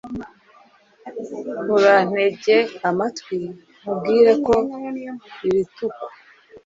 Urantege 1.75 2.57
amatwi 2.89 3.37
nkubwire 3.79 4.31
ko 4.45 4.55
irituku 5.47 6.05